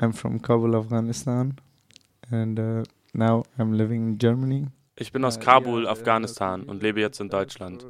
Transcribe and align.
I'm 0.00 0.12
from 0.12 0.40
Kabul, 0.40 0.76
Afghanistan, 0.76 1.56
and 2.30 2.58
uh, 2.58 2.84
now 3.14 3.42
I'm 3.58 3.72
living 3.72 4.10
in 4.10 4.18
Germany. 4.18 4.68
Ich 4.96 5.12
bin 5.12 5.24
aus 5.24 5.38
Kabul, 5.40 5.88
Afghanistan 5.88 6.62
und 6.64 6.82
lebe 6.82 7.00
jetzt 7.00 7.20
in 7.20 7.28
Deutschland. 7.28 7.84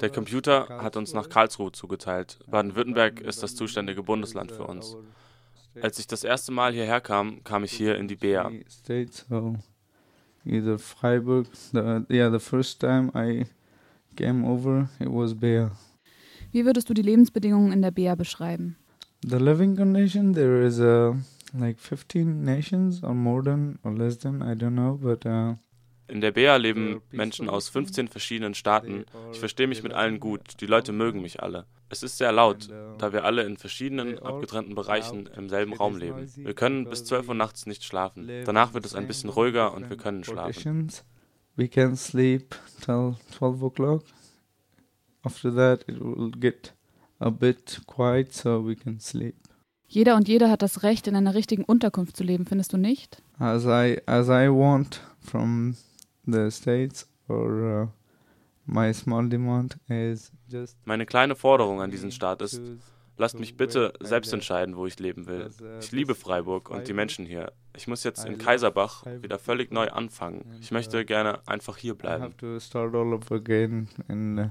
Der 0.00 0.10
Computer 0.10 0.68
hat 0.82 0.96
uns 0.96 1.12
nach 1.12 1.28
Karlsruhe 1.28 1.70
zugeteilt. 1.72 2.38
Baden-Württemberg 2.48 3.20
ist 3.20 3.42
das 3.42 3.54
zuständige 3.54 4.02
Bundesland 4.02 4.50
für 4.50 4.64
uns. 4.64 4.96
Als 5.80 5.98
ich 5.98 6.06
das 6.06 6.24
erste 6.24 6.52
Mal 6.52 6.72
hierher 6.72 7.00
kam, 7.00 7.44
kam 7.44 7.64
ich 7.64 7.72
hier 7.72 7.96
in 7.96 8.08
die 8.08 8.16
BEA. 8.16 8.50
Either 10.44 10.78
Freiburg, 10.78 11.46
the, 11.72 12.00
yeah, 12.10 12.28
the 12.28 12.40
first 12.40 12.80
time 12.80 13.12
I 13.14 13.46
came 14.16 14.44
over, 14.44 14.88
it 14.98 15.08
was 15.08 15.34
BEA. 15.34 15.70
Wie 16.50 16.64
würdest 16.64 16.90
du 16.90 16.94
die 16.94 17.02
Lebensbedingungen 17.02 17.72
in 17.72 17.80
der 17.80 17.92
BEA 17.92 18.16
beschreiben? 18.16 18.76
The 19.24 19.36
living 19.36 19.76
condition, 19.76 20.34
there 20.34 20.66
is 20.66 20.80
a, 20.80 21.14
like 21.52 21.78
15 21.78 22.42
nations 22.42 23.02
or 23.02 23.14
more 23.14 23.42
than 23.42 23.78
or 23.84 23.92
less 23.92 24.18
than, 24.18 24.42
I 24.42 24.54
don't 24.54 24.74
know, 24.74 24.98
but 25.00 25.26
uh, 25.26 25.54
in 26.08 26.20
der 26.20 26.32
BEA 26.32 26.56
leben 26.56 27.00
Menschen 27.10 27.48
aus 27.48 27.70
15 27.70 28.08
verschiedenen 28.08 28.54
Staaten. 28.54 29.06
Ich 29.32 29.38
verstehe 29.38 29.66
mich 29.66 29.82
mit 29.82 29.94
allen 29.94 30.20
gut. 30.20 30.60
Die 30.60 30.66
Leute 30.66 30.92
mögen 30.92 31.22
mich 31.22 31.42
alle. 31.42 31.64
Es 31.88 32.02
ist 32.02 32.18
sehr 32.18 32.32
laut, 32.32 32.68
da 32.98 33.12
wir 33.12 33.24
alle 33.24 33.44
in 33.44 33.56
verschiedenen, 33.56 34.18
abgetrennten 34.18 34.74
Bereichen 34.74 35.26
im 35.26 35.48
selben 35.48 35.72
Raum 35.72 35.96
leben. 35.96 36.30
Wir 36.36 36.54
können 36.54 36.88
bis 36.88 37.04
12 37.04 37.28
Uhr 37.28 37.34
nachts 37.34 37.66
nicht 37.66 37.84
schlafen. 37.84 38.28
Danach 38.44 38.74
wird 38.74 38.84
es 38.84 38.94
ein 38.94 39.06
bisschen 39.06 39.30
ruhiger 39.30 39.72
und 39.72 39.88
wir 39.88 39.96
können 39.96 40.24
schlafen. 40.24 40.90
We 41.56 41.68
can 41.68 41.96
sleep 41.96 42.56
till 42.84 43.16
12 43.38 43.62
o'clock. 43.62 44.04
After 45.22 45.54
that 45.54 45.88
it 45.88 46.00
will 46.00 46.30
get 46.30 46.74
a 47.20 47.30
bit 47.30 47.82
quiet 47.86 48.32
so 48.32 48.66
we 48.66 48.74
can 48.74 48.98
sleep. 49.00 49.36
Jeder 49.92 50.16
und 50.16 50.26
jeder 50.26 50.48
hat 50.48 50.62
das 50.62 50.84
Recht, 50.84 51.06
in 51.06 51.16
einer 51.16 51.34
richtigen 51.34 51.64
Unterkunft 51.64 52.16
zu 52.16 52.24
leben, 52.24 52.46
findest 52.46 52.72
du 52.72 52.78
nicht? 52.78 53.22
As 53.38 53.66
I, 53.66 54.00
as 54.06 54.28
I 54.28 54.48
want 54.48 55.02
from 55.20 55.76
the 56.24 56.50
States 56.50 57.06
or 57.28 57.82
uh, 57.82 57.88
my 58.64 58.94
small 58.94 59.28
demand 59.28 59.76
is 59.88 60.32
just 60.48 60.78
Meine 60.86 61.04
kleine 61.04 61.36
Forderung 61.36 61.82
an 61.82 61.90
diesen 61.90 62.10
Staat 62.10 62.40
ist, 62.40 62.62
lasst 63.18 63.38
mich 63.38 63.58
bitte 63.58 63.92
selbst 64.00 64.32
entscheiden, 64.32 64.78
wo 64.78 64.86
ich 64.86 64.98
leben 64.98 65.26
will. 65.26 65.50
Ich 65.82 65.92
liebe 65.92 66.14
Freiburg 66.14 66.70
und 66.70 66.88
die 66.88 66.94
Menschen 66.94 67.26
hier. 67.26 67.52
Ich 67.76 67.86
muss 67.86 68.02
jetzt 68.02 68.24
in 68.24 68.38
Kaiserbach 68.38 69.04
wieder 69.20 69.38
völlig 69.38 69.72
neu 69.72 69.88
anfangen. 69.88 70.56
Ich 70.62 70.70
möchte 70.70 71.04
gerne 71.04 71.46
einfach 71.46 71.76
hier 71.76 71.94
bleiben. 71.94 72.22
I 72.22 72.26
have 72.28 72.36
to 72.38 72.58
start 72.60 72.94
all 72.94 73.12
over 73.12 73.34
again 73.34 73.88
in 74.08 74.38
uh, 74.38 74.48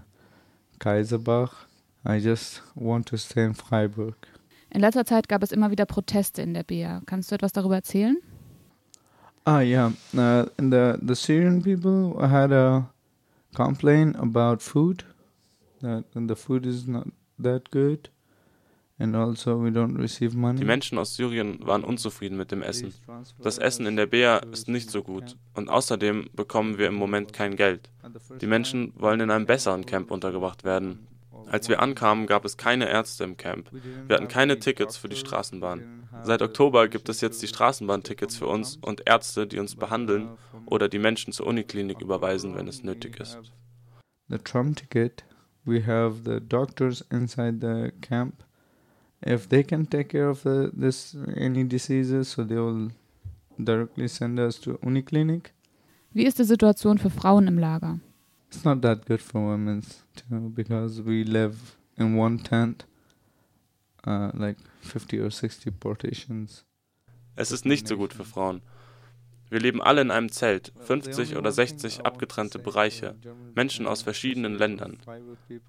Kaiserbach. 0.77 1.65
I 2.07 2.17
just 2.17 2.61
want 2.75 3.07
to 3.07 3.17
stay 3.17 3.43
in 3.43 3.55
Freiburg. 3.55 4.27
In 4.73 4.79
letzter 4.79 5.05
Zeit 5.05 5.27
gab 5.27 5.43
es 5.43 5.51
immer 5.51 5.69
wieder 5.69 5.85
Proteste 5.85 6.41
in 6.41 6.53
der 6.53 6.63
BEA. 6.63 7.01
Kannst 7.05 7.29
du 7.29 7.35
etwas 7.35 7.51
darüber 7.51 7.75
erzählen? 7.75 8.17
Ah, 9.43 9.59
yeah. 9.61 9.91
Uh, 10.13 10.45
the 10.57 10.97
the 11.01 11.15
Syrian 11.15 11.61
people 11.61 12.15
had 12.29 12.51
a 12.51 12.89
complaint 13.55 14.15
about 14.17 14.61
food. 14.61 15.03
That 15.81 16.05
the 16.13 16.35
food 16.35 16.65
is 16.65 16.87
not 16.87 17.07
that 17.41 17.71
good, 17.71 18.11
and 18.99 19.15
also 19.15 19.61
we 19.61 19.69
don't 19.71 19.97
receive 19.97 20.37
money. 20.37 20.59
Die 20.59 20.65
Menschen 20.65 20.99
aus 20.99 21.15
Syrien 21.15 21.57
waren 21.65 21.83
unzufrieden 21.83 22.37
mit 22.37 22.51
dem 22.51 22.61
Essen. 22.61 22.93
Das 23.39 23.57
Essen 23.57 23.87
in 23.87 23.95
der 23.95 24.05
BEA 24.05 24.37
ist 24.37 24.67
nicht 24.67 24.91
so 24.91 25.01
gut 25.01 25.35
und 25.55 25.69
außerdem 25.69 26.29
bekommen 26.33 26.77
wir 26.77 26.87
im 26.87 26.95
Moment 26.95 27.33
kein 27.33 27.55
Geld. 27.55 27.89
Die 28.41 28.47
Menschen 28.47 28.93
wollen 28.95 29.21
in 29.21 29.31
einem 29.31 29.47
besseren 29.47 29.87
Camp 29.87 30.11
untergebracht 30.11 30.63
werden. 30.63 31.07
Als 31.51 31.67
wir 31.67 31.81
ankamen, 31.81 32.27
gab 32.27 32.45
es 32.45 32.55
keine 32.55 32.87
Ärzte 32.87 33.25
im 33.25 33.35
Camp. 33.35 33.69
Wir 34.07 34.15
hatten 34.15 34.29
keine 34.29 34.59
Tickets 34.59 34.95
für 34.95 35.09
die 35.09 35.17
Straßenbahn. 35.17 36.07
Seit 36.23 36.41
Oktober 36.41 36.87
gibt 36.87 37.09
es 37.09 37.19
jetzt 37.19 37.41
die 37.41 37.47
Straßenbahntickets 37.47 38.37
für 38.37 38.47
uns 38.47 38.77
und 38.77 39.03
Ärzte, 39.05 39.45
die 39.47 39.59
uns 39.59 39.75
behandeln 39.75 40.29
oder 40.65 40.87
die 40.87 40.97
Menschen 40.97 41.33
zur 41.33 41.47
Uniklinik 41.47 41.99
überweisen, 41.99 42.55
wenn 42.55 42.69
es 42.69 42.83
nötig 42.83 43.19
ist. 43.19 43.37
The 44.29 44.37
Trump 44.37 44.77
ticket, 44.77 45.25
we 45.65 45.85
have 45.85 46.21
the 46.23 46.39
doctors 46.39 47.01
inside 47.11 47.57
the 47.59 47.91
camp. 47.99 48.45
If 49.27 49.47
they 49.47 49.65
can 49.65 49.89
take 49.89 50.17
care 50.17 50.29
of 50.29 50.43
the, 50.43 50.69
this 50.71 51.17
any 51.35 51.67
diseases, 51.67 52.31
so 52.31 52.45
they 52.45 52.55
will 52.55 52.91
directly 53.57 54.07
send 54.07 54.39
us 54.39 54.57
to 54.61 54.75
Uniklinik. 54.81 55.53
Wie 56.13 56.23
ist 56.23 56.39
die 56.39 56.45
Situation 56.45 56.97
für 56.97 57.09
Frauen 57.09 57.47
im 57.47 57.59
Lager? 57.59 57.99
It's 58.51 58.65
not 58.65 58.81
that 58.81 59.05
good 59.05 59.21
for 59.21 59.41
women 59.41 59.81
too 60.15 60.49
because 60.49 61.01
we 61.05 61.23
live 61.23 61.55
in 61.97 62.17
one 62.17 62.43
tent, 62.43 62.85
uh, 64.05 64.29
like 64.33 64.57
50 64.81 65.21
or 65.21 65.31
60 65.31 65.71
partitions. 65.79 66.65
Es 67.37 67.51
ist 67.51 67.65
nicht 67.65 67.87
so 67.87 67.95
gut 67.95 68.13
für 68.13 68.25
Frauen. 68.25 68.61
Wir 69.49 69.59
leben 69.59 69.81
alle 69.81 70.01
in 70.01 70.11
einem 70.11 70.29
Zelt, 70.29 70.73
50 70.81 71.37
oder 71.37 71.51
60 71.51 72.05
abgetrennte 72.05 72.59
Bereiche, 72.59 73.15
Menschen 73.55 73.87
aus 73.87 74.01
verschiedenen 74.01 74.55
Ländern. 74.55 74.97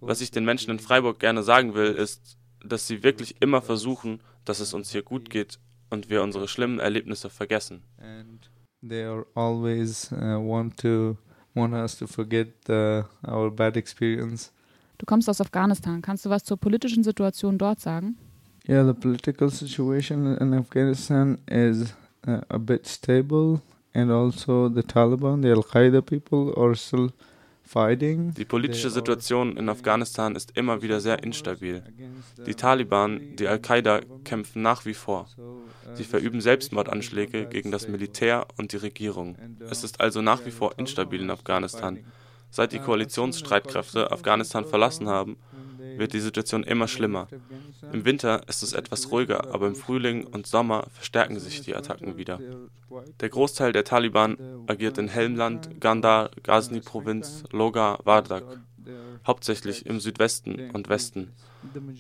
Was 0.00 0.20
ich 0.20 0.30
den 0.30 0.44
Menschen 0.44 0.70
in 0.70 0.78
Freiburg 0.78 1.18
gerne 1.18 1.42
sagen 1.42 1.74
will, 1.74 1.92
ist, 1.92 2.36
dass 2.64 2.86
sie 2.86 3.02
wirklich 3.02 3.40
immer 3.40 3.62
versuchen, 3.62 4.20
dass 4.44 4.60
es 4.60 4.74
uns 4.74 4.90
hier 4.90 5.02
gut 5.02 5.30
geht 5.30 5.58
und 5.90 6.10
wir 6.10 6.22
unsere 6.22 6.48
schlimmen 6.48 6.78
Erlebnisse 6.78 7.30
vergessen. 7.30 7.82
And 7.98 8.50
they 8.88 9.04
are 9.04 9.26
always 9.34 10.12
uh, 10.12 10.38
want 10.38 10.78
to 10.78 11.16
want 11.54 11.74
us 11.74 11.96
to 11.98 12.06
forget 12.06 12.48
the, 12.66 13.04
our 13.26 13.50
bad 13.50 13.76
experience. 13.76 14.50
Du 14.98 15.06
kommst 15.06 15.28
aus 15.28 15.40
Afghanistan. 15.40 16.00
Kannst 16.00 16.24
du 16.24 16.30
was 16.30 16.44
zur 16.44 16.56
politischen 16.56 17.02
Situation 17.02 17.58
dort 17.58 17.80
sagen? 17.80 18.16
Yeah, 18.68 18.84
the 18.84 18.94
political 18.94 19.50
situation 19.50 20.36
in 20.36 20.54
Afghanistan 20.54 21.38
is 21.50 21.94
uh, 22.26 22.40
a 22.48 22.58
bit 22.58 22.86
stable, 22.86 23.60
and 23.92 24.12
also 24.12 24.68
the 24.68 24.82
Taliban, 24.82 25.42
the 25.42 25.50
Al 25.50 25.64
Qaeda 25.64 26.00
people, 26.00 26.54
are 26.56 26.76
still. 26.76 27.10
Die 27.74 28.44
politische 28.44 28.90
Situation 28.90 29.56
in 29.56 29.68
Afghanistan 29.68 30.36
ist 30.36 30.56
immer 30.56 30.82
wieder 30.82 31.00
sehr 31.00 31.22
instabil. 31.22 31.82
Die 32.46 32.54
Taliban, 32.54 33.36
die 33.36 33.48
Al-Qaida 33.48 34.00
kämpfen 34.24 34.62
nach 34.62 34.84
wie 34.84 34.94
vor. 34.94 35.28
Sie 35.94 36.04
verüben 36.04 36.40
Selbstmordanschläge 36.40 37.46
gegen 37.46 37.70
das 37.70 37.88
Militär 37.88 38.46
und 38.58 38.72
die 38.72 38.76
Regierung. 38.76 39.36
Es 39.70 39.84
ist 39.84 40.00
also 40.00 40.20
nach 40.20 40.44
wie 40.44 40.50
vor 40.50 40.78
instabil 40.78 41.20
in 41.20 41.30
Afghanistan. 41.30 41.98
Seit 42.50 42.72
die 42.72 42.78
Koalitionsstreitkräfte 42.78 44.10
Afghanistan 44.12 44.66
verlassen 44.66 45.08
haben, 45.08 45.38
wird 45.96 46.12
die 46.12 46.20
Situation 46.20 46.62
immer 46.62 46.88
schlimmer. 46.88 47.28
Im 47.92 48.04
Winter 48.04 48.42
ist 48.48 48.62
es 48.62 48.72
etwas 48.72 49.10
ruhiger, 49.10 49.52
aber 49.52 49.66
im 49.66 49.74
Frühling 49.74 50.26
und 50.26 50.46
Sommer 50.46 50.86
verstärken 50.92 51.38
sich 51.38 51.62
die 51.62 51.74
Attacken 51.74 52.16
wieder. 52.16 52.38
Der 53.20 53.28
Großteil 53.28 53.72
der 53.72 53.84
Taliban 53.84 54.36
agiert 54.66 54.98
in 54.98 55.08
Helmland, 55.08 55.80
Gandhar, 55.80 56.30
Ghazni-Provinz, 56.42 57.44
Logar, 57.50 58.00
Wardak, 58.04 58.44
hauptsächlich 59.26 59.86
im 59.86 60.00
Südwesten 60.00 60.70
und 60.72 60.88
Westen. 60.88 61.32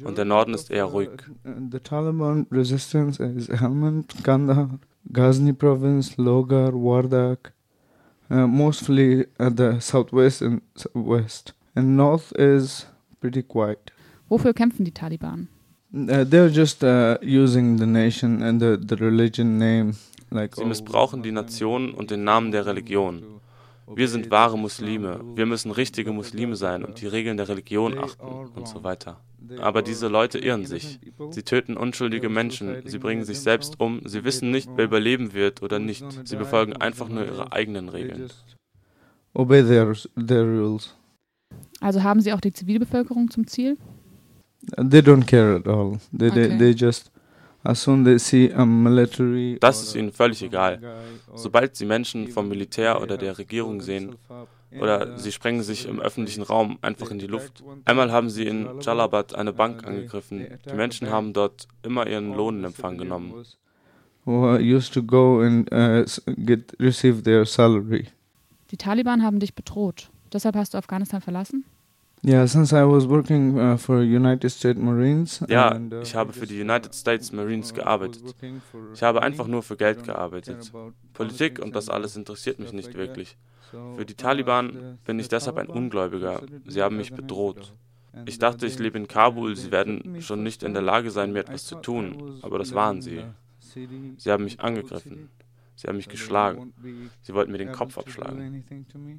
Und 0.04 0.18
der 0.18 0.24
Norden 0.24 0.54
ist 0.54 0.70
eher 0.70 0.86
ruhig. 0.86 1.10
The 1.44 1.78
Taliban 1.78 2.46
resistance 2.50 3.22
is 3.22 3.48
Helmand, 3.48 4.12
Kandahar, 4.24 4.80
Ghazni 5.10 5.52
province, 5.52 6.16
Logar, 6.16 6.72
Wardak, 6.72 7.52
uh, 8.30 8.46
mostly 8.46 9.26
at 9.38 9.56
the 9.56 9.80
southwest 9.80 10.42
and 10.42 10.62
west. 10.94 11.54
And 11.74 11.96
north 11.96 12.32
is 12.32 12.86
pretty 13.22 13.42
quiet. 13.42 13.92
Wofür 14.28 14.52
kämpfen 14.52 14.84
die 14.84 14.92
Taliban? 14.92 15.48
Uh, 15.94 16.24
they're 16.24 16.48
just 16.48 16.82
uh, 16.82 17.18
using 17.22 17.78
the 17.78 17.86
nation 17.86 18.42
and 18.42 18.60
the, 18.60 18.78
the 18.78 18.96
religion 18.96 19.58
name. 19.58 19.94
Like, 20.30 20.56
Sie 20.56 20.64
missbrauchen 20.64 21.22
die 21.22 21.32
Nation 21.32 21.92
und 21.94 22.10
den 22.10 22.24
Namen 22.24 22.50
der 22.50 22.66
Religion. 22.66 23.22
Wir 23.94 24.08
sind 24.08 24.30
wahre 24.30 24.58
Muslime, 24.58 25.20
wir 25.34 25.44
müssen 25.44 25.70
richtige 25.70 26.12
Muslime 26.12 26.56
sein 26.56 26.82
und 26.84 27.00
die 27.02 27.06
Regeln 27.06 27.36
der 27.36 27.48
Religion 27.48 27.98
achten 27.98 28.48
und 28.54 28.66
so 28.66 28.82
weiter. 28.84 29.20
Aber 29.58 29.82
diese 29.82 30.08
Leute 30.08 30.38
irren 30.38 30.64
sich. 30.64 30.98
Sie 31.30 31.42
töten 31.42 31.76
unschuldige 31.76 32.30
Menschen, 32.30 32.82
sie 32.86 32.98
bringen 32.98 33.24
sich 33.24 33.40
selbst 33.40 33.80
um, 33.80 34.00
sie 34.06 34.24
wissen 34.24 34.50
nicht, 34.50 34.70
wer 34.76 34.86
überleben 34.86 35.34
wird 35.34 35.62
oder 35.62 35.78
nicht. 35.78 36.06
Sie 36.24 36.36
befolgen 36.36 36.74
einfach 36.74 37.08
nur 37.10 37.26
ihre 37.26 37.52
eigenen 37.52 37.90
Regeln. 37.90 38.30
Obey 39.34 39.62
their, 39.62 39.94
their 40.16 40.44
rules. 40.44 40.94
Also 41.80 42.02
haben 42.02 42.20
sie 42.20 42.32
auch 42.32 42.40
die 42.40 42.52
Zivilbevölkerung 42.52 43.30
zum 43.30 43.46
Ziel? 43.46 43.76
They 44.76 45.00
don't 45.00 45.26
care 45.26 45.56
at 45.56 45.66
all. 45.66 45.98
They, 46.16 46.30
Okay. 46.30 46.48
they, 46.50 46.58
they 46.58 46.70
just, 46.70 47.10
as 47.64 47.82
soon 47.82 48.04
they 48.04 48.18
see 48.18 48.52
a 48.52 48.64
military. 48.64 49.58
Das 49.60 49.82
ist 49.82 49.96
ihnen 49.96 50.12
völlig 50.12 50.42
egal. 50.42 50.80
Sobald 51.34 51.74
sie 51.76 51.84
Menschen 51.86 52.28
vom 52.28 52.48
Militär 52.48 53.02
oder 53.02 53.16
der 53.16 53.36
Regierung 53.38 53.80
sehen, 53.80 54.14
oder 54.80 55.18
sie 55.18 55.32
sprengen 55.32 55.62
sich 55.62 55.86
im 55.88 56.00
öffentlichen 56.00 56.42
Raum 56.42 56.78
einfach 56.80 57.10
in 57.10 57.18
die 57.18 57.26
Luft. 57.26 57.62
Einmal 57.84 58.10
haben 58.12 58.30
sie 58.30 58.46
in 58.46 58.68
Jalabad 58.80 59.34
eine 59.34 59.52
Bank 59.52 59.84
angegriffen. 59.86 60.46
Die 60.70 60.74
Menschen 60.74 61.10
haben 61.10 61.32
dort 61.32 61.66
immer 61.82 62.06
ihren 62.06 62.32
Lohn 62.32 62.60
in 62.60 62.64
Empfang 62.64 62.96
genommen. 62.96 63.34
Uh, 64.24 64.54
used 64.60 64.94
to 64.94 65.02
go 65.02 65.40
and 65.40 65.68
s- 65.72 66.22
get 66.46 66.72
receive 66.78 67.24
their 67.24 67.44
salary. 67.44 68.06
Die 68.70 68.76
Taliban 68.76 69.20
haben 69.24 69.40
dich 69.40 69.52
bedroht. 69.56 70.11
Deshalb 70.32 70.56
hast 70.56 70.74
du 70.74 70.78
Afghanistan 70.78 71.20
verlassen? 71.20 71.64
Yeah, 72.24 72.46
since 72.46 72.72
I 72.72 72.84
was 72.84 73.08
working 73.08 73.58
uh, 73.58 73.76
for 73.76 73.98
United 73.98 74.48
States 74.50 74.78
Marines. 74.78 75.44
Ja, 75.48 75.70
and, 75.70 75.92
uh, 75.92 76.02
ich 76.02 76.14
habe 76.14 76.32
für 76.32 76.46
die 76.46 76.60
United 76.60 76.94
States 76.94 77.32
Marines 77.32 77.74
gearbeitet. 77.74 78.22
Ich 78.94 79.02
habe 79.02 79.22
einfach 79.22 79.48
nur 79.48 79.64
für 79.64 79.76
Geld 79.76 80.04
gearbeitet. 80.04 80.72
Politik 81.14 81.58
und 81.58 81.74
das 81.74 81.88
alles 81.88 82.14
interessiert 82.16 82.60
mich 82.60 82.72
nicht 82.72 82.94
wirklich. 82.94 83.36
Für 83.96 84.04
die 84.04 84.14
Taliban 84.14 84.98
bin 85.04 85.18
ich 85.18 85.28
deshalb 85.28 85.56
ein 85.56 85.66
Ungläubiger. 85.66 86.42
Sie 86.66 86.82
haben 86.82 86.96
mich 86.96 87.12
bedroht. 87.12 87.74
Ich 88.26 88.38
dachte, 88.38 88.66
ich 88.66 88.78
lebe 88.78 88.98
in 88.98 89.08
Kabul, 89.08 89.56
sie 89.56 89.72
werden 89.72 90.20
schon 90.20 90.42
nicht 90.42 90.62
in 90.62 90.74
der 90.74 90.82
Lage 90.82 91.10
sein, 91.10 91.32
mir 91.32 91.40
etwas 91.40 91.64
zu 91.64 91.76
tun, 91.76 92.38
aber 92.42 92.58
das 92.58 92.74
waren 92.74 93.00
sie. 93.00 93.24
Sie 93.58 94.30
haben 94.30 94.44
mich 94.44 94.60
angegriffen. 94.60 95.30
Sie 95.74 95.88
haben 95.88 95.96
mich 95.96 96.08
geschlagen. 96.08 96.72
Sie 97.22 97.34
wollten 97.34 97.52
mir 97.52 97.58
den 97.58 97.72
Kopf 97.72 97.98
abschlagen. 97.98 98.64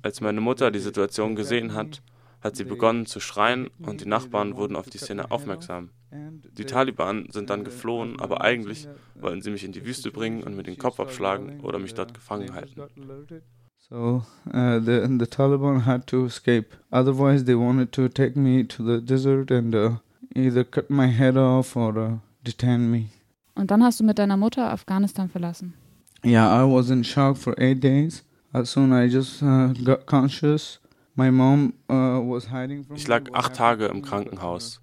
Als 0.01 0.21
meine 0.21 0.41
Mutter 0.41 0.71
die 0.71 0.79
Situation 0.79 1.35
gesehen 1.35 1.73
hat, 1.73 2.01
hat 2.41 2.55
sie 2.55 2.65
begonnen 2.65 3.05
zu 3.05 3.19
schreien 3.19 3.69
und 3.79 4.01
die 4.01 4.07
Nachbarn 4.07 4.55
wurden 4.57 4.75
auf 4.75 4.89
die 4.89 4.97
Szene 4.97 5.31
aufmerksam. 5.31 5.89
Die 6.11 6.65
Taliban 6.65 7.27
sind 7.31 7.50
dann 7.50 7.63
geflohen, 7.63 8.19
aber 8.19 8.41
eigentlich 8.41 8.88
wollten 9.15 9.41
sie 9.41 9.50
mich 9.50 9.63
in 9.63 9.71
die 9.71 9.85
Wüste 9.85 10.11
bringen 10.11 10.44
und 10.44 10.55
mir 10.55 10.63
den 10.63 10.77
Kopf 10.77 11.00
abschlagen 11.00 11.61
oder 11.61 11.79
mich 11.79 11.94
dort 11.94 12.13
gefangen 12.13 12.53
halten. 12.53 12.81
So 13.89 14.23
uh, 14.47 14.79
the 14.79 15.05
the 15.19 15.27
Taliban 15.27 15.85
had 15.85 16.07
to 16.07 16.25
escape. 16.25 16.67
Otherwise, 16.89 17.44
they 17.44 17.53
wanted 17.53 17.91
to 17.91 18.07
take 18.07 18.39
me 18.39 18.65
to 18.65 18.81
the 18.81 19.01
desert 19.01 19.51
and 19.51 19.75
uh, 19.75 19.97
either 20.33 20.63
cut 20.63 20.89
my 20.89 21.07
head 21.07 21.35
off 21.35 21.75
or 21.75 21.97
uh, 21.97 22.17
detain 22.44 22.89
me. 22.89 23.09
Und 23.55 23.71
dann 23.71 23.83
hast 23.83 24.00
du 24.00 24.05
mit 24.05 24.17
deiner 24.19 24.38
Mutter 24.38 24.71
Afghanistan 24.71 25.29
verlassen. 25.29 25.73
Yeah, 26.25 26.47
I 26.47 26.63
was 26.63 26.89
in 26.89 27.03
shock 27.03 27.35
for 27.35 27.53
eight 27.57 27.81
days. 27.81 28.23
As 28.53 28.69
soon 28.69 28.93
as 28.93 28.97
I 28.97 29.07
just 29.09 29.43
uh, 29.43 29.73
got 29.83 30.05
conscious, 30.05 30.79
my 31.15 31.29
mom 31.29 31.73
uh, 31.89 32.21
was 32.21 32.45
hiding 32.45 32.85
from 32.85 32.95
Ich 32.95 33.07
lag 33.09 33.33
acht 33.33 33.55
Tage 33.55 33.87
im 33.87 34.01
Krankenhaus. 34.01 34.79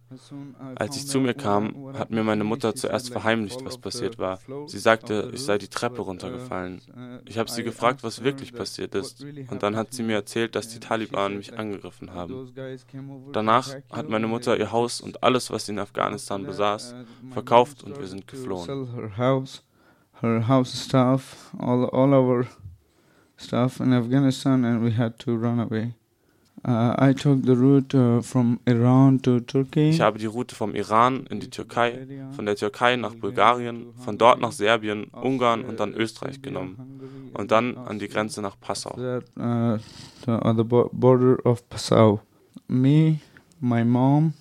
Als 0.75 0.96
ich 0.96 1.06
zu 1.06 1.19
mir 1.19 1.32
kam, 1.32 1.94
hat 1.94 2.10
mir 2.10 2.25
meine 2.25 2.44
Mutter 2.44 2.75
zuerst 2.75 3.10
verheimlicht, 3.10 3.64
was 3.64 3.78
passiert 3.78 4.19
war. 4.19 4.38
Sie 4.66 4.78
sagte, 4.78 5.31
ich 5.32 5.42
sei 5.42 5.56
die 5.56 5.69
Treppe 5.69 6.02
runtergefallen. 6.02 6.82
Ich 7.26 7.38
habe 7.38 7.50
sie 7.50 7.62
gefragt, 7.62 8.02
was 8.02 8.22
wirklich 8.22 8.52
passiert 8.52 8.94
ist, 8.94 9.25
und 9.50 9.62
dann 9.62 9.76
hat 9.76 9.94
sie 9.94 10.02
mir 10.02 10.16
erzählt, 10.16 10.54
dass 10.54 10.69
die 10.69 10.81
Taliban 10.81 11.38
mich 11.38 11.58
angegriffen 11.58 12.12
haben. 12.12 12.52
Danach 13.32 13.75
hat 13.90 14.10
meine 14.10 14.26
Mutter 14.26 14.58
ihr 14.58 14.72
Haus 14.72 15.00
und 15.00 15.22
alles, 15.22 15.50
was 15.50 15.64
sie 15.66 15.72
in 15.72 15.78
Afghanistan 15.78 16.44
besaß, 16.44 16.94
verkauft 17.31 17.82
und 17.82 17.98
wir 17.98 18.06
sind 18.06 18.26
geflohen. 18.26 18.88
Her 20.22 20.40
house, 20.40 20.72
staff, 20.75 21.50
all 21.58 21.84
all 21.84 22.12
our 22.14 22.46
stuff 23.37 23.81
in 23.81 23.93
Afghanistan, 23.93 24.64
and 24.64 24.82
we 24.82 24.93
had 24.93 25.19
to 25.20 25.37
run 25.37 25.58
away. 25.58 25.94
Uh, 26.62 26.94
I 26.99 27.14
took 27.14 27.43
the 27.43 27.56
route 27.56 27.94
uh, 27.94 28.20
from 28.20 28.61
Iran 28.67 29.19
to 29.20 29.40
Turkey. 29.40 29.88
Ich 29.88 30.02
habe 30.02 30.19
die 30.19 30.26
Route 30.26 30.55
vom 30.55 30.75
Iran 30.75 31.26
in 31.31 31.40
die 31.40 31.49
Türkei, 31.49 32.06
von 32.32 32.44
der 32.44 32.55
Türkei 32.55 32.96
nach 32.96 33.14
Bulgarien, 33.14 33.94
von 33.96 34.19
dort 34.19 34.40
nach 34.40 34.52
Serbien, 34.52 35.05
Ungarn 35.05 35.64
und 35.64 35.81
dann 35.81 35.94
Österreich 35.94 36.43
genommen 36.43 37.31
und 37.32 37.50
dann 37.50 37.78
an 37.78 37.99
die 37.99 38.08
Grenze 38.08 38.43
nach 38.43 38.61
Passau. 38.61 38.94
that 38.96 39.25
uh, 39.38 39.78
on 40.46 40.56
the 40.58 40.64
border 40.64 41.38
of 41.46 41.67
Passau. 41.70 42.20
Me, 42.69 43.20
my 43.58 43.82
mom, 43.82 44.34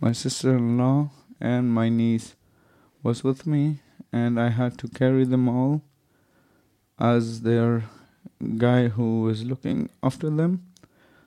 my 0.00 0.12
sister-in-law, 0.14 1.10
and 1.40 1.74
my 1.74 1.90
niece 1.90 2.36
was 3.02 3.24
with 3.24 3.44
me, 3.44 3.80
and 4.12 4.40
I 4.40 4.50
had 4.50 4.78
to 4.78 4.88
carry 4.88 5.24
them 5.24 5.48
all 5.48 5.82
as 6.98 7.42
their 7.42 7.84
guy 8.56 8.88
who 8.88 9.22
was 9.22 9.44
looking 9.44 9.90
after 10.02 10.30
them. 10.30 10.66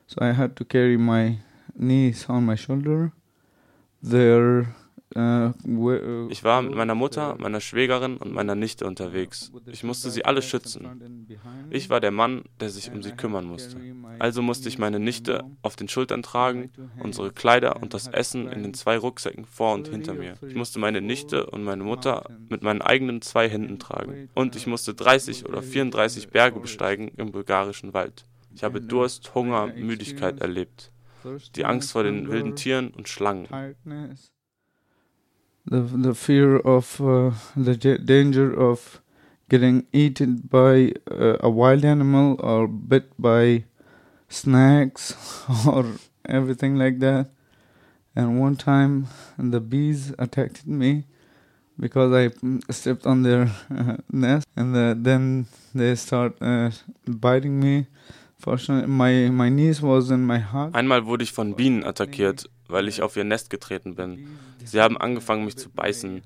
So 0.06 0.18
I 0.20 0.32
had 0.32 0.56
to 0.56 0.64
carry 0.64 0.96
my 0.96 1.38
niece 1.76 2.28
on 2.28 2.44
my 2.44 2.54
shoulder. 2.54 3.12
Their 4.02 4.74
we- 5.14 6.24
uh, 6.24 6.28
Ich 6.30 6.42
war 6.44 6.60
mit 6.62 6.74
meiner 6.74 6.94
Mutter, 6.94 7.36
meiner 7.38 7.60
Schwägerin 7.60 8.16
und 8.16 8.32
meiner 8.32 8.54
Nichte 8.54 8.86
unterwegs. 8.86 9.52
Ich 9.70 9.84
musste 9.84 10.10
sie 10.10 10.24
alle 10.24 10.42
schützen. 10.42 11.28
Ich 11.70 11.88
war 11.90 12.00
der 12.00 12.10
Mann, 12.10 12.42
der 12.60 12.70
sich 12.70 12.90
um 12.90 13.02
sie 13.02 13.12
kümmern 13.12 13.44
musste. 13.44 13.76
Also 14.18 14.42
musste 14.42 14.68
ich 14.68 14.78
meine 14.78 14.98
Nichte 14.98 15.44
auf 15.62 15.76
den 15.76 15.88
Schultern 15.88 16.22
tragen, 16.22 16.70
unsere 17.00 17.30
Kleider 17.32 17.80
und 17.82 17.94
das 17.94 18.08
Essen 18.08 18.48
in 18.48 18.62
den 18.62 18.74
zwei 18.74 18.96
Rucksäcken 18.98 19.44
vor 19.44 19.74
und 19.74 19.88
hinter 19.88 20.14
mir. 20.14 20.34
Ich 20.48 20.54
musste 20.54 20.78
meine 20.78 21.00
Nichte 21.00 21.46
und 21.46 21.64
meine 21.64 21.84
Mutter 21.84 22.24
mit 22.48 22.62
meinen 22.62 22.82
eigenen 22.82 23.22
zwei 23.22 23.48
Händen 23.48 23.78
tragen. 23.78 24.28
Und 24.34 24.56
ich 24.56 24.66
musste 24.66 24.94
30 24.94 25.46
oder 25.46 25.62
34 25.62 26.28
Berge 26.28 26.60
besteigen 26.60 27.08
im 27.16 27.32
bulgarischen 27.32 27.94
Wald. 27.94 28.24
Ich 28.54 28.62
habe 28.64 28.80
Durst, 28.80 29.34
Hunger, 29.34 29.66
Müdigkeit 29.66 30.40
erlebt. 30.40 30.90
Die 31.56 31.64
Angst 31.64 31.92
vor 31.92 32.02
den 32.04 32.28
wilden 32.30 32.54
Tieren 32.56 32.90
und 32.90 33.08
Schlangen. 33.08 33.48
The 35.66 35.80
the 35.80 36.14
fear 36.14 36.56
of 36.58 37.00
uh, 37.00 37.30
the 37.56 37.76
da- 37.76 37.98
danger 37.98 38.52
of 38.52 39.00
getting 39.48 39.86
eaten 39.92 40.36
by 40.50 40.92
uh, 41.10 41.36
a 41.40 41.50
wild 41.50 41.84
animal 41.84 42.36
or 42.40 42.66
bit 42.68 43.10
by 43.18 43.64
snakes 44.28 45.14
or 45.66 45.86
everything 46.26 46.76
like 46.76 46.98
that. 47.00 47.28
And 48.16 48.40
one 48.40 48.56
time, 48.56 49.08
the 49.38 49.60
bees 49.60 50.12
attacked 50.18 50.66
me 50.66 51.04
because 51.78 52.12
I 52.12 52.28
mm, 52.28 52.62
stepped 52.72 53.06
on 53.06 53.22
their 53.22 53.50
uh, 53.74 53.96
nest, 54.12 54.46
and 54.56 54.74
the, 54.74 54.96
then 54.98 55.46
they 55.74 55.94
start 55.96 56.36
uh, 56.42 56.70
biting 57.06 57.60
me. 57.60 57.86
My 58.46 59.30
my 59.30 59.50
niece 59.50 59.82
was 59.82 60.10
in 60.10 60.26
my 60.26 60.40
hug. 60.52 60.74
Einmal 60.74 61.06
wurde 61.06 61.24
ich 61.24 61.32
von 61.32 61.56
Bienen 61.56 61.84
attackiert, 61.84 62.50
weil 62.68 62.88
ich 62.88 63.00
auf 63.02 63.16
ihr 63.16 63.24
Nest 63.24 63.48
getreten 63.50 63.94
bin. 63.94 64.26
Sie 64.64 64.80
haben 64.80 64.98
angefangen, 64.98 65.44
mich 65.44 65.56
zu 65.56 65.70
beißen. 65.70 66.22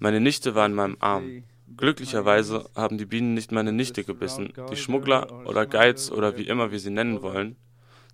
Meine 0.00 0.20
Nichte 0.20 0.54
war 0.54 0.66
in 0.66 0.74
meinem 0.74 0.96
Arm. 1.00 1.44
Glücklicherweise 1.76 2.68
haben 2.74 2.98
die 2.98 3.06
Bienen 3.06 3.34
nicht 3.34 3.52
meine 3.52 3.72
Nichte 3.72 4.04
gebissen. 4.04 4.52
Die 4.70 4.76
Schmuggler 4.76 5.46
oder 5.46 5.66
Guides 5.66 6.10
oder 6.10 6.36
wie 6.36 6.46
immer 6.46 6.72
wir 6.72 6.78
sie 6.78 6.90
nennen 6.90 7.22
wollen, 7.22 7.56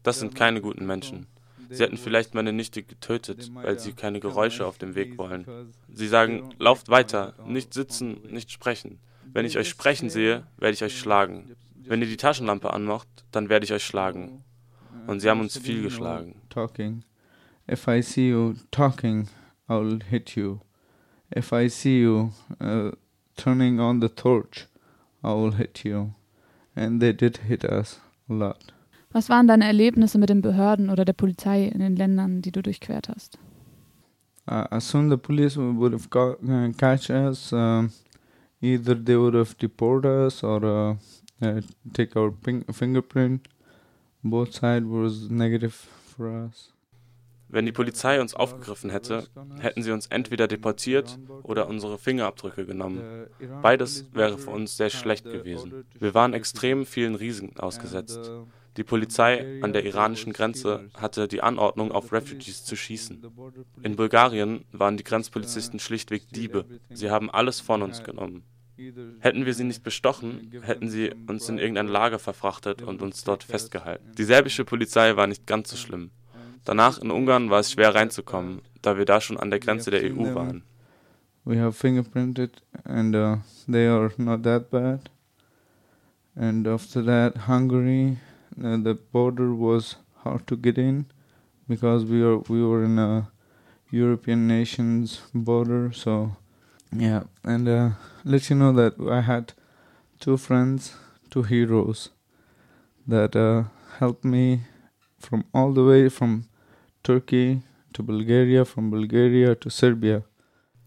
das 0.03 0.19
sind 0.19 0.35
keine 0.35 0.61
guten 0.61 0.87
Menschen. 0.87 1.27
Sie 1.71 1.83
hätten 1.83 1.97
vielleicht 1.97 2.35
meine 2.35 2.53
Nichte 2.53 2.83
getötet, 2.83 3.50
weil 3.55 3.79
sie 3.79 3.93
keine 3.93 4.21
Geräusche 4.21 4.67
auf 4.67 4.79
dem 4.79 4.94
Weg 4.94 5.17
wollen. 5.17 5.47
Sie 5.93 6.09
sagen, 6.09 6.50
lauft 6.59 6.91
weiter, 6.91 7.35
nicht 7.47 7.73
sitzen, 7.73 8.21
nicht 8.31 8.50
sprechen. 8.50 8.99
Wenn 9.33 9.47
ich 9.47 9.56
euch 9.56 9.69
sprechen 9.69 10.11
sehe, 10.11 10.44
werde 10.59 10.75
ich 10.75 10.85
euch 10.85 10.99
schlagen. 10.99 11.56
Wenn 11.87 12.00
ihr 12.00 12.08
die 12.08 12.17
Taschenlampe 12.17 12.73
anmacht, 12.73 13.08
dann 13.32 13.49
werde 13.49 13.64
ich 13.64 13.73
euch 13.73 13.84
schlagen. 13.84 14.44
Und 15.06 15.20
sie 15.20 15.29
haben 15.29 15.40
uns 15.40 15.58
viel 15.58 15.82
geschlagen. 15.82 16.37
Talking. 16.49 17.02
If 17.70 17.87
I 17.88 18.02
see 18.02 18.31
you 18.31 18.55
talking, 18.70 19.29
I'll 19.69 20.02
hit 20.02 20.37
you. 20.37 20.61
If 21.34 21.52
I 21.52 21.69
see 21.69 22.02
you 22.02 22.32
uh, 22.61 22.93
turning 23.37 23.81
on 23.81 24.00
the 24.00 24.08
torch, 24.08 24.69
I 25.25 25.29
will 25.29 25.55
hit 25.55 25.84
you. 25.84 26.12
And 26.74 27.01
they 27.01 27.12
did 27.12 27.39
hit 27.48 27.65
us 27.65 28.01
a 28.29 28.34
lot. 28.34 28.72
Was 29.12 29.29
waren 29.29 29.46
deine 29.46 29.67
Erlebnisse 29.67 30.19
mit 30.19 30.31
den 30.31 30.41
Behörden 30.41 30.89
oder 30.89 31.05
der 31.05 31.12
Polizei 31.12 31.65
in 31.65 31.81
den 31.81 31.96
Ländern, 31.96 32.41
die 32.41 32.51
du 32.51 32.62
durchquert 32.62 33.08
hast? 33.08 33.39
Uh, 34.51 34.65
as 34.70 34.89
soon 34.89 35.08
the 35.08 35.17
police 35.17 35.56
would 35.56 35.93
have 35.93 36.08
got, 36.08 36.43
uh, 36.43 36.72
catch 36.77 37.10
us, 37.10 37.53
um, 37.53 37.93
either 38.60 38.94
they 38.94 39.17
would 39.17 39.34
have 39.34 39.55
deport 39.58 40.05
us 40.05 40.43
or 40.43 40.65
uh, 40.65 40.96
uh, 41.43 41.61
take 41.93 42.19
our 42.19 42.32
fingerprint. 42.72 43.49
Both 44.22 44.55
side 44.55 44.84
was 44.87 45.29
negative 45.29 45.75
for 46.17 46.29
us. 46.29 46.72
Wenn 47.53 47.67
die 47.67 47.72
Polizei 47.72 48.19
uns 48.19 48.32
aufgegriffen 48.32 48.89
hätte, 48.89 49.29
hätten 49.58 49.82
sie 49.82 49.91
uns 49.91 50.06
entweder 50.06 50.49
deportiert 50.49 51.19
oder 51.43 51.69
unsere 51.69 51.99
Fingerabdrücke 51.99 52.65
genommen. 52.65 53.27
Beides 53.61 54.06
wäre 54.15 54.39
für 54.39 54.49
uns 54.49 54.79
sehr 54.79 54.89
schlecht 54.89 55.25
gewesen. 55.25 55.84
Wir 55.99 56.15
waren 56.15 56.32
extrem 56.32 56.87
vielen 56.87 57.15
Risiken 57.15 57.61
ausgesetzt. 57.61 58.32
Die 58.79 58.84
Polizei 58.84 59.61
an 59.63 59.75
der 59.75 59.84
iranischen 59.84 60.32
Grenze 60.32 60.89
hatte 60.94 61.29
die 61.29 61.43
Anordnung, 61.43 61.93
auf 61.93 62.11
Refugees 62.11 62.65
zu 62.65 62.75
schießen. 62.75 63.22
In 63.82 63.96
Bulgarien 63.96 64.65
waren 64.72 64.96
die 64.96 65.05
Grenzpolizisten 65.05 65.79
schlichtweg 65.79 66.31
Diebe. 66.31 66.65
Sie 66.91 67.11
haben 67.11 67.31
alles 67.31 67.61
von 67.61 67.82
uns 67.82 68.03
genommen. 68.03 68.44
Hätten 69.20 69.46
wir 69.46 69.55
sie 69.55 69.64
nicht 69.64 69.82
bestochen, 69.82 70.50
hätten 70.62 70.88
sie 70.88 71.12
uns 71.29 71.48
in 71.48 71.58
irgendein 71.58 71.88
Lager 71.88 72.19
verfrachtet 72.19 72.82
und 72.82 73.02
uns 73.02 73.22
dort 73.24 73.44
festgehalten. 73.44 74.12
Die 74.17 74.24
serbische 74.24 74.64
Polizei 74.64 75.17
war 75.17 75.26
nicht 75.26 75.46
ganz 75.46 75.70
so 75.70 75.76
schlimm. 75.76 76.10
Danach 76.64 76.98
in 76.98 77.10
Ungarn 77.10 77.50
war 77.50 77.60
es 77.60 77.72
schwer 77.72 77.94
reinzukommen, 77.94 78.62
da 78.81 78.96
wir 78.96 79.05
da 79.05 79.20
schon 79.20 79.36
an 79.36 79.50
der 79.50 79.60
Grenze 79.60 79.91
der 79.91 80.02
EU 80.05 80.34
waren. 80.34 80.64
we 81.44 81.56
have 81.56 81.76
fingerprinted 81.76 82.60
and 82.84 83.17
uh, 83.17 83.36
they 83.67 83.86
are 83.86 84.12
not 84.17 84.43
that 84.43 84.70
bad 84.70 85.10
and 86.36 86.67
after 86.67 87.02
that 87.02 87.36
hungary 87.48 88.19
uh, 88.62 88.76
the 88.76 88.94
border 88.94 89.52
was 89.55 89.96
hard 90.22 90.46
to 90.46 90.56
get 90.56 90.79
in 90.79 91.06
because 91.69 92.05
we 92.05 92.22
are 92.22 92.38
we 92.48 92.64
were 92.64 92.84
in 92.84 92.98
a 92.98 93.29
european 93.91 94.46
nations 94.46 95.22
border 95.34 95.93
so 95.93 96.36
yeah 96.93 97.22
and 97.44 97.69
uh, 97.69 97.91
let 98.25 98.49
you 98.51 98.56
know 98.56 98.72
that 98.72 98.94
i 99.11 99.20
had 99.20 99.53
two 100.20 100.37
friends 100.37 100.94
two 101.31 101.43
heroes 101.43 102.11
that 103.06 103.37
uh, 103.37 103.65
helped 103.99 104.25
me 104.25 104.63
from 105.19 105.44
all 105.55 105.72
the 105.72 105.84
way 105.84 106.08
from 106.08 106.44
Turkey 107.05 107.63
to 107.94 108.03
Bulgaria, 108.03 108.65
from 108.65 108.91
Bulgaria 108.91 109.55
to 109.56 109.70
Serbia. 109.70 110.22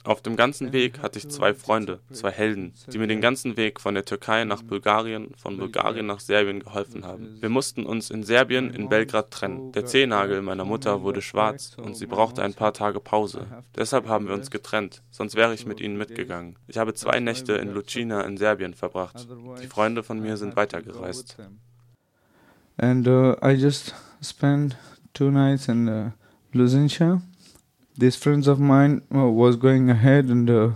Auf 0.05 0.21
dem 0.21 0.35
ganzen 0.35 0.71
Weg 0.71 0.99
hatte 1.01 1.17
ich 1.17 1.29
zwei 1.29 1.55
Freunde, 1.55 1.99
zwei 2.11 2.29
Helden, 2.29 2.73
die 2.93 2.99
mir 2.99 3.07
den 3.07 3.21
ganzen 3.21 3.57
Weg 3.57 3.79
von 3.79 3.95
der 3.95 4.05
Türkei 4.05 4.45
nach 4.45 4.61
Bulgarien, 4.61 5.33
von 5.35 5.57
Bulgarien 5.57 6.05
nach 6.05 6.19
Serbien 6.19 6.59
geholfen 6.59 7.05
haben. 7.05 7.37
Wir 7.41 7.49
mussten 7.49 7.87
uns 7.87 8.11
in 8.11 8.23
Serbien 8.23 8.69
in 8.69 8.87
Belgrad 8.87 9.31
trennen. 9.31 9.71
Der 9.71 9.87
Zehennagel 9.87 10.43
meiner 10.43 10.63
Mutter 10.63 11.01
wurde 11.01 11.23
schwarz 11.23 11.75
und 11.77 11.97
sie 11.97 12.05
brauchte 12.05 12.43
ein 12.43 12.53
paar 12.53 12.73
Tage 12.73 12.99
Pause. 12.99 13.47
Deshalb 13.75 14.07
haben 14.07 14.27
wir 14.27 14.35
uns 14.35 14.51
getrennt, 14.51 15.01
sonst 15.09 15.35
wäre 15.35 15.55
ich 15.55 15.65
mit 15.65 15.81
ihnen 15.81 15.97
mitgegangen. 15.97 16.55
Ich 16.67 16.77
habe 16.77 16.93
zwei 16.93 17.19
Nächte 17.19 17.53
in 17.53 17.73
Lucina 17.73 18.21
in 18.21 18.37
Serbien 18.37 18.75
verbracht. 18.75 19.27
Die 19.61 19.67
Freunde 19.67 20.03
von 20.03 20.19
mir 20.19 20.37
sind 20.37 20.55
weitergereist. 20.55 21.37
And 22.77 23.07
uh, 23.07 23.35
I 23.41 23.53
just 23.53 23.95
spent 24.21 24.75
two 25.13 25.31
nights 25.31 25.67
in 25.67 25.87
uh, 25.87 26.11
Luzincha. 26.51 27.21
These 27.97 28.15
friends 28.15 28.47
of 28.47 28.59
mine 28.59 29.01
uh, 29.13 29.27
was 29.27 29.55
going 29.55 29.89
ahead 29.89 30.25
and 30.25 30.49
uh, 30.49 30.71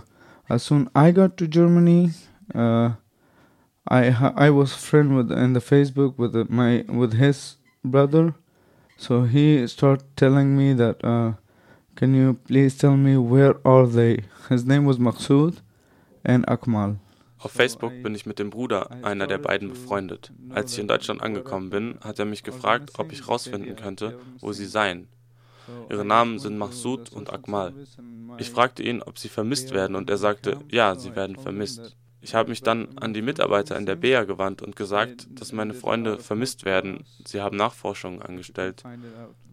as 0.48 0.62
soon 0.62 0.88
i 0.94 1.10
got 1.10 1.36
to 1.36 1.46
germany 1.46 2.10
uh, 2.54 2.90
i 3.88 4.32
i 4.36 4.50
was 4.50 4.74
friend 4.74 5.16
with 5.16 5.30
in 5.32 5.52
the 5.52 5.60
facebook 5.60 6.16
with 6.18 6.34
my 6.48 6.84
with 6.88 7.14
his 7.14 7.56
brother 7.84 8.34
so 8.96 9.22
he 9.24 9.66
started 9.66 10.04
telling 10.16 10.56
me 10.56 10.72
that 10.72 11.02
uh, 11.04 11.32
can 11.96 12.14
you 12.14 12.34
please 12.46 12.76
tell 12.76 12.96
me 12.96 13.16
where 13.16 13.54
are 13.66 13.86
they 13.86 14.24
his 14.48 14.64
name 14.64 14.84
was 14.84 14.98
Maqsood 14.98 15.62
and 16.24 16.46
akmal 16.46 16.98
Auf 17.42 17.52
Facebook 17.52 18.02
bin 18.02 18.14
ich 18.14 18.26
mit 18.26 18.38
dem 18.38 18.50
Bruder 18.50 18.90
einer 19.02 19.26
der 19.26 19.38
beiden 19.38 19.70
befreundet. 19.70 20.30
Als 20.50 20.74
ich 20.74 20.78
in 20.78 20.88
Deutschland 20.88 21.22
angekommen 21.22 21.70
bin, 21.70 21.98
hat 22.02 22.18
er 22.18 22.26
mich 22.26 22.42
gefragt, 22.42 22.90
ob 22.98 23.12
ich 23.12 23.28
rausfinden 23.28 23.76
könnte, 23.76 24.18
wo 24.40 24.52
sie 24.52 24.66
seien. 24.66 25.08
Ihre 25.88 26.04
Namen 26.04 26.38
sind 26.38 26.58
Mahsud 26.58 27.12
und 27.12 27.32
Akmal. 27.32 27.74
Ich 28.38 28.50
fragte 28.50 28.82
ihn, 28.82 29.02
ob 29.02 29.18
sie 29.18 29.28
vermisst 29.28 29.72
werden, 29.72 29.96
und 29.96 30.10
er 30.10 30.18
sagte, 30.18 30.58
ja, 30.70 30.94
sie 30.94 31.14
werden 31.16 31.36
vermisst. 31.36 31.96
Ich 32.22 32.34
habe 32.34 32.50
mich 32.50 32.62
dann 32.62 32.88
an 32.98 33.14
die 33.14 33.22
Mitarbeiter 33.22 33.76
in 33.78 33.86
der 33.86 33.96
BEA 33.96 34.24
gewandt 34.24 34.60
und 34.60 34.76
gesagt, 34.76 35.26
dass 35.30 35.52
meine 35.52 35.72
Freunde 35.72 36.18
vermisst 36.18 36.64
werden. 36.64 37.04
Sie 37.24 37.40
haben 37.40 37.56
Nachforschungen 37.56 38.20
angestellt. 38.20 38.82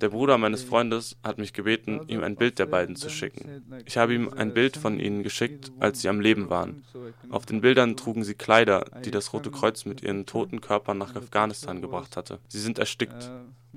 Der 0.01 0.09
Bruder 0.09 0.37
meines 0.37 0.63
Freundes 0.63 1.15
hat 1.23 1.37
mich 1.37 1.53
gebeten, 1.53 2.01
ihm 2.07 2.23
ein 2.23 2.35
Bild 2.35 2.59
der 2.59 2.65
beiden 2.65 2.97
zu 2.97 3.09
schicken. 3.09 3.63
Ich 3.85 3.97
habe 3.97 4.13
ihm 4.13 4.29
ein 4.35 4.53
Bild 4.53 4.75
von 4.75 4.99
ihnen 4.99 5.23
geschickt, 5.23 5.71
als 5.79 6.01
sie 6.01 6.09
am 6.09 6.19
Leben 6.19 6.49
waren. 6.49 6.83
Auf 7.29 7.45
den 7.45 7.61
Bildern 7.61 7.95
trugen 7.95 8.25
sie 8.25 8.35
Kleider, 8.35 8.85
die 9.05 9.11
das 9.11 9.31
Rote 9.31 9.49
Kreuz 9.49 9.85
mit 9.85 10.03
ihren 10.03 10.25
toten 10.25 10.59
Körpern 10.59 10.97
nach 10.97 11.15
Afghanistan 11.15 11.81
gebracht 11.81 12.17
hatte. 12.17 12.39
Sie 12.49 12.59
sind 12.59 12.79
erstickt 12.79 13.31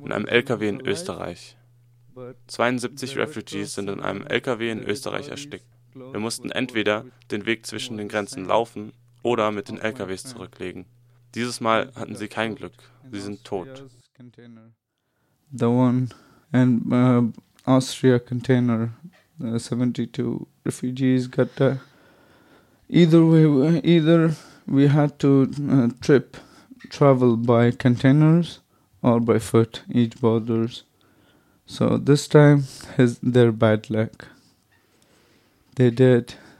in 0.04 0.10
einem 0.10 0.26
LKW 0.26 0.68
in 0.68 0.80
Österreich. 0.80 1.56
72 2.46 3.16
Refugees 3.16 3.74
sind 3.74 3.88
in 3.88 4.00
einem 4.00 4.26
LKW 4.26 4.70
in 4.70 4.82
Österreich 4.82 5.28
erstickt. 5.28 5.66
Wir 5.94 6.20
mussten 6.20 6.50
entweder 6.50 7.04
den 7.30 7.46
Weg 7.46 7.66
zwischen 7.66 7.96
den 7.96 8.08
Grenzen 8.08 8.44
laufen 8.44 8.92
oder 9.22 9.50
mit 9.50 9.68
den 9.68 9.78
LKWs 9.78 10.24
zurücklegen. 10.24 10.86
Dieses 11.34 11.60
Mal 11.60 11.92
hatten 11.94 12.16
sie 12.16 12.28
kein 12.28 12.54
Glück. 12.54 12.74
Sie 13.10 13.20
sind 13.20 13.44
tot. 13.44 13.84
The 15.52 15.66
one 15.66 16.08
and 16.52 16.92
uh, 16.92 17.32
Austria 17.66 18.18
container, 18.18 18.90
uh, 19.42 19.58
72 19.58 20.46
refugees 20.64 21.28
got 21.28 21.60
uh, 21.60 21.76
either 22.88 23.24
way, 23.24 23.80
either 23.84 24.36
we 24.66 24.88
had 24.88 25.18
to 25.18 25.50
uh, 25.68 25.88
trip, 26.00 26.36
travel 26.88 27.36
by 27.36 27.70
containers 27.70 28.60
or 29.02 29.20
by 29.20 29.38
foot 29.38 29.82
each 29.90 30.20
borders. 30.20 30.84
So 31.70 31.96
this 31.96 32.26
time 32.26 32.64
is 32.98 33.18
their 33.20 33.52
bad 33.52 33.90
luck. 33.90 34.26
They 35.74 35.90
did 35.90 36.34